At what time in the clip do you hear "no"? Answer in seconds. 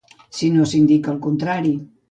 0.55-0.65